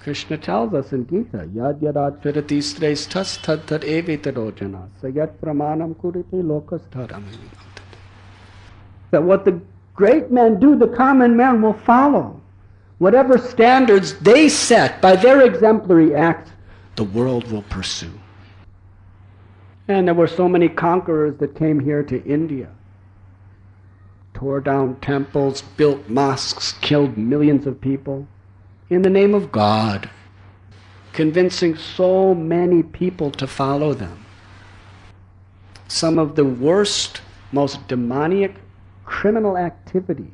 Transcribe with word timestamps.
Krishna 0.00 0.38
tells 0.38 0.74
us 0.74 0.92
in 0.92 1.06
Gita, 1.06 1.48
Yad 1.54 2.62
stres 2.62 3.06
tad 3.06 3.66
tad 3.66 3.82
sayat 3.82 5.32
pramanam 5.42 5.94
kurite 5.96 6.42
lokastaram. 6.42 7.24
That 9.10 9.22
what 9.22 9.44
the 9.44 9.60
great 9.94 10.30
men 10.30 10.60
do, 10.60 10.76
the 10.76 10.88
common 10.88 11.36
man 11.36 11.60
will 11.60 11.72
follow. 11.72 12.40
Whatever 12.98 13.38
standards 13.38 14.14
they 14.20 14.48
set 14.48 15.00
by 15.00 15.16
their 15.16 15.42
exemplary 15.42 16.14
acts, 16.14 16.50
the 16.96 17.04
world 17.04 17.50
will 17.50 17.62
pursue. 17.62 18.12
And 19.88 20.06
there 20.06 20.14
were 20.14 20.26
so 20.26 20.48
many 20.48 20.68
conquerors 20.68 21.38
that 21.38 21.54
came 21.54 21.80
here 21.80 22.02
to 22.02 22.22
India, 22.24 22.68
tore 24.34 24.60
down 24.60 24.96
temples, 24.96 25.62
built 25.76 26.08
mosques, 26.08 26.72
killed 26.80 27.16
millions 27.16 27.66
of 27.66 27.80
people 27.80 28.26
in 28.90 29.02
the 29.02 29.10
name 29.10 29.34
of 29.34 29.52
God, 29.52 30.08
convincing 31.12 31.76
so 31.76 32.34
many 32.34 32.82
people 32.82 33.30
to 33.32 33.46
follow 33.46 33.92
them. 33.94 34.24
Some 35.88 36.18
of 36.18 36.36
the 36.36 36.44
worst, 36.44 37.20
most 37.52 37.86
demoniac 37.88 38.54
criminal 39.04 39.56
activities 39.56 40.30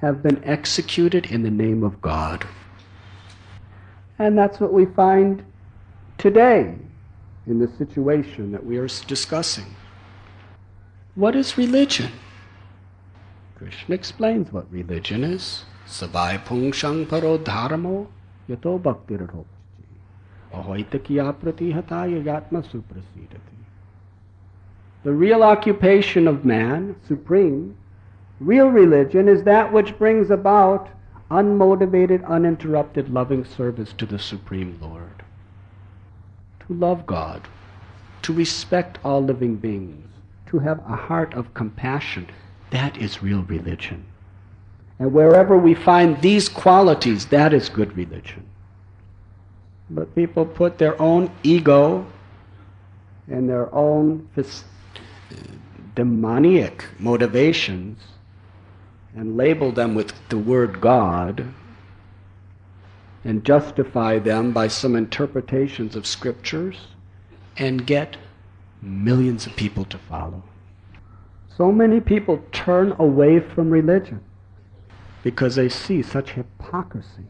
have 0.00 0.22
been 0.22 0.42
executed 0.44 1.26
in 1.26 1.42
the 1.42 1.50
name 1.50 1.82
of 1.82 2.00
God. 2.00 2.46
And 4.18 4.36
that's 4.36 4.58
what 4.60 4.72
we 4.72 4.86
find 4.86 5.44
today 6.18 6.74
in 7.46 7.58
the 7.58 7.68
situation 7.78 8.52
that 8.52 8.64
we 8.64 8.78
are 8.78 8.88
discussing. 9.06 9.74
What 11.14 11.34
is 11.36 11.58
religion? 11.58 12.12
Krishna 13.56 13.94
explains 13.94 14.52
what 14.52 14.70
religion 14.72 15.24
is. 15.24 15.64
The 25.02 25.12
real 25.12 25.42
occupation 25.42 26.28
of 26.28 26.44
man, 26.44 26.94
supreme, 27.08 27.76
real 28.38 28.68
religion 28.68 29.28
is 29.28 29.42
that 29.44 29.72
which 29.72 29.98
brings 29.98 30.30
about 30.30 30.88
unmotivated, 31.30 32.24
uninterrupted, 32.24 33.08
loving 33.08 33.44
service 33.44 33.92
to 33.98 34.06
the 34.06 34.18
Supreme 34.18 34.78
Lord. 34.80 35.24
To 36.66 36.74
love 36.74 37.04
God, 37.04 37.48
to 38.22 38.32
respect 38.32 38.98
all 39.04 39.24
living 39.24 39.56
beings, 39.56 40.08
to 40.46 40.60
have 40.60 40.78
a 40.80 40.96
heart 40.96 41.34
of 41.34 41.52
compassion, 41.54 42.28
that 42.70 42.96
is 42.96 43.22
real 43.22 43.42
religion. 43.42 44.04
And 45.00 45.14
wherever 45.14 45.56
we 45.56 45.72
find 45.74 46.20
these 46.20 46.46
qualities, 46.50 47.26
that 47.26 47.54
is 47.54 47.70
good 47.70 47.96
religion. 47.96 48.46
But 49.88 50.14
people 50.14 50.44
put 50.44 50.76
their 50.76 51.00
own 51.00 51.30
ego 51.42 52.06
and 53.26 53.48
their 53.48 53.74
own 53.74 54.28
demoniac 55.94 56.84
motivations 56.98 57.98
and 59.16 59.38
label 59.38 59.72
them 59.72 59.94
with 59.94 60.12
the 60.28 60.38
word 60.38 60.82
God 60.82 61.46
and 63.24 63.42
justify 63.42 64.18
them 64.18 64.52
by 64.52 64.68
some 64.68 64.94
interpretations 64.94 65.96
of 65.96 66.06
scriptures 66.06 66.76
and 67.56 67.86
get 67.86 68.18
millions 68.82 69.46
of 69.46 69.56
people 69.56 69.86
to 69.86 69.96
follow. 69.96 70.42
So 71.56 71.72
many 71.72 72.00
people 72.00 72.44
turn 72.52 72.94
away 72.98 73.40
from 73.40 73.70
religion 73.70 74.20
because 75.22 75.56
they 75.56 75.68
see 75.68 76.02
such 76.02 76.30
hypocrisy. 76.30 77.26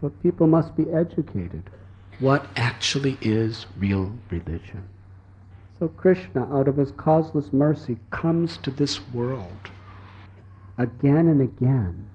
But 0.00 0.22
people 0.22 0.46
must 0.46 0.76
be 0.76 0.90
educated. 0.90 1.70
What 2.20 2.46
actually 2.56 3.18
is 3.20 3.66
real 3.76 4.12
religion? 4.30 4.88
So 5.78 5.88
Krishna, 5.88 6.48
out 6.52 6.68
of 6.68 6.76
his 6.76 6.92
causeless 6.92 7.52
mercy, 7.52 7.98
comes 8.10 8.56
to 8.58 8.70
this 8.70 9.00
world 9.12 9.70
again 10.76 11.28
and 11.28 11.40
again 11.40 12.08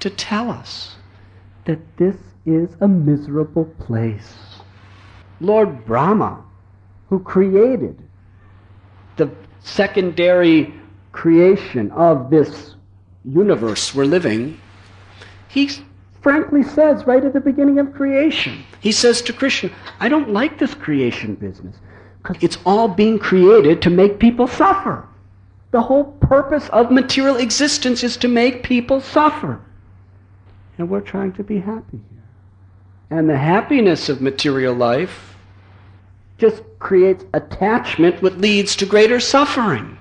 to 0.00 0.10
tell 0.10 0.50
us 0.50 0.96
that 1.64 1.78
this 1.96 2.16
is 2.46 2.70
a 2.80 2.88
miserable 2.88 3.66
place. 3.78 4.34
Lord 5.40 5.84
Brahma, 5.84 6.42
who 7.08 7.20
created 7.20 8.00
the 9.16 9.30
secondary 9.60 10.74
creation 11.12 11.90
of 11.92 12.30
this 12.30 12.74
universe 13.24 13.94
we're 13.94 14.04
living, 14.04 14.60
he 15.48 15.70
frankly 16.22 16.62
says 16.62 17.06
right 17.06 17.24
at 17.24 17.32
the 17.32 17.40
beginning 17.40 17.78
of 17.78 17.92
creation, 17.92 18.64
he 18.80 18.92
says 18.92 19.22
to 19.22 19.32
Krishna, 19.32 19.70
I 19.98 20.08
don't 20.08 20.30
like 20.30 20.58
this 20.58 20.74
creation 20.74 21.34
business. 21.34 21.76
Because 22.22 22.42
it's 22.42 22.58
all 22.66 22.88
being 22.88 23.18
created 23.18 23.80
to 23.82 23.90
make 23.90 24.18
people 24.18 24.46
suffer. 24.46 25.06
The 25.70 25.80
whole 25.80 26.04
purpose 26.04 26.68
of 26.70 26.90
material 26.90 27.36
existence 27.36 28.02
is 28.02 28.16
to 28.18 28.28
make 28.28 28.62
people 28.62 29.00
suffer. 29.00 29.60
And 30.76 30.90
we're 30.90 31.00
trying 31.00 31.32
to 31.34 31.44
be 31.44 31.58
happy 31.58 32.00
here. 32.10 32.24
And 33.10 33.28
the 33.28 33.38
happiness 33.38 34.08
of 34.08 34.20
material 34.20 34.74
life 34.74 35.36
just 36.38 36.62
creates 36.78 37.24
attachment 37.34 38.22
which 38.22 38.34
leads 38.34 38.76
to 38.76 38.86
greater 38.86 39.20
suffering. 39.20 39.98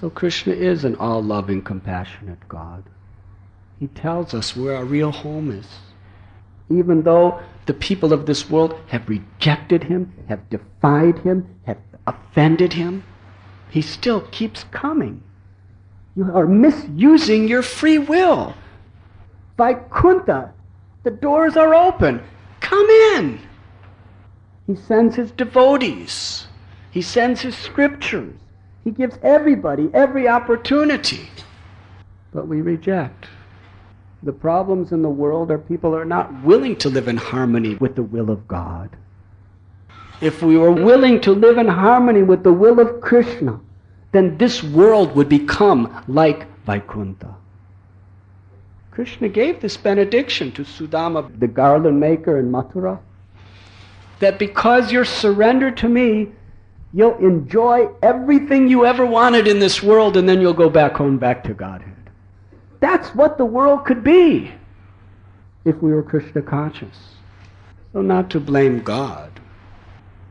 So 0.00 0.10
Krishna 0.10 0.52
is 0.52 0.84
an 0.84 0.96
all 0.96 1.22
loving, 1.22 1.62
compassionate 1.62 2.48
God. 2.48 2.82
He 3.78 3.86
tells 3.86 4.34
us 4.34 4.56
where 4.56 4.76
our 4.76 4.84
real 4.84 5.12
home 5.12 5.52
is. 5.52 5.68
Even 6.68 7.02
though 7.02 7.40
the 7.66 7.74
people 7.74 8.12
of 8.12 8.26
this 8.26 8.50
world 8.50 8.74
have 8.88 9.08
rejected 9.08 9.84
him, 9.84 10.12
have 10.28 10.50
defied 10.50 11.18
him, 11.20 11.46
have 11.66 11.78
offended 12.08 12.72
him, 12.72 13.04
he 13.70 13.80
still 13.82 14.22
keeps 14.32 14.64
coming. 14.64 15.22
You 16.16 16.24
are 16.34 16.46
misusing 16.46 17.46
your 17.46 17.62
free 17.62 17.98
will. 17.98 18.54
Vaikuntha, 19.56 20.52
the 21.04 21.10
doors 21.12 21.56
are 21.56 21.74
open. 21.74 22.20
Come 22.60 22.86
in. 23.14 23.40
He 24.66 24.74
sends 24.74 25.14
his 25.14 25.30
devotees. 25.30 26.48
He 26.90 27.02
sends 27.02 27.42
his 27.42 27.56
scriptures. 27.56 28.34
He 28.84 28.90
gives 28.90 29.18
everybody 29.22 29.88
every 29.94 30.28
opportunity. 30.28 31.30
But 32.32 32.46
we 32.46 32.60
reject. 32.60 33.26
The 34.22 34.32
problems 34.32 34.92
in 34.92 35.02
the 35.02 35.08
world 35.08 35.50
are 35.50 35.58
people 35.58 35.96
are 35.96 36.04
not 36.04 36.44
willing 36.44 36.76
to 36.76 36.90
live 36.90 37.08
in 37.08 37.16
harmony 37.16 37.74
with 37.76 37.96
the 37.96 38.02
will 38.02 38.30
of 38.30 38.46
God. 38.46 38.90
If 40.20 40.42
we 40.42 40.56
were 40.56 40.70
willing 40.70 41.20
to 41.22 41.32
live 41.32 41.58
in 41.58 41.68
harmony 41.68 42.22
with 42.22 42.42
the 42.42 42.52
will 42.52 42.78
of 42.78 43.00
Krishna, 43.00 43.60
then 44.12 44.38
this 44.38 44.62
world 44.62 45.16
would 45.16 45.28
become 45.28 46.04
like 46.06 46.46
Vaikuntha. 46.64 47.34
Krishna 48.90 49.28
gave 49.28 49.60
this 49.60 49.76
benediction 49.76 50.52
to 50.52 50.62
Sudama, 50.62 51.28
the 51.40 51.48
garland 51.48 51.98
maker 51.98 52.38
in 52.38 52.50
Mathura, 52.50 53.00
that 54.20 54.38
because 54.38 54.92
you're 54.92 55.04
surrendered 55.04 55.76
to 55.78 55.88
me, 55.88 56.28
you'll 56.94 57.18
enjoy 57.18 57.88
everything 58.02 58.68
you 58.68 58.86
ever 58.86 59.04
wanted 59.04 59.48
in 59.48 59.58
this 59.58 59.82
world, 59.82 60.16
and 60.16 60.28
then 60.28 60.40
you'll 60.40 60.54
go 60.54 60.70
back 60.70 60.92
home, 60.92 61.18
back 61.18 61.42
to 61.44 61.52
Godhead. 61.52 61.92
That's 62.78 63.08
what 63.14 63.36
the 63.36 63.44
world 63.44 63.84
could 63.84 64.04
be 64.04 64.52
if 65.64 65.76
we 65.82 65.92
were 65.92 66.02
Krishna 66.02 66.40
conscious. 66.40 66.96
So, 67.92 68.00
not 68.00 68.30
to 68.30 68.40
blame 68.40 68.80
God. 68.80 69.40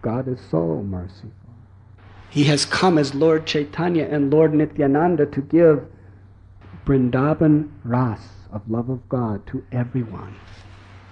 God 0.02 0.28
is 0.28 0.40
so 0.50 0.82
merciful. 0.84 1.32
He 2.30 2.46
has 2.46 2.66
come 2.66 2.98
as 2.98 3.14
Lord 3.14 3.46
Chaitanya 3.46 4.06
and 4.06 4.32
Lord 4.32 4.54
Nityananda 4.54 5.26
to 5.28 5.42
give 5.42 5.86
Vrindavan 6.86 7.70
Ras 7.84 8.22
of 8.52 8.70
love 8.70 8.90
of 8.90 9.08
God 9.10 9.46
to 9.48 9.64
everyone. 9.72 10.36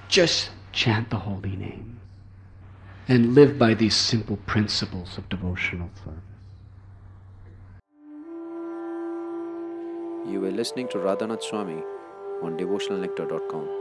Just 0.08 0.50
chant 0.72 1.10
the 1.10 1.18
holy 1.18 1.56
names 1.56 1.92
and 3.08 3.34
live 3.34 3.58
by 3.58 3.74
these 3.74 3.96
simple 3.96 4.38
principles 4.46 5.18
of 5.18 5.28
devotional 5.30 5.90
service. 6.04 6.20
You 10.28 10.40
were 10.40 10.52
listening 10.52 10.88
to 10.90 10.98
Radhanath 10.98 11.44
Swami 11.44 11.82
on 12.44 12.58
devotionalnectar.com. 12.58 13.81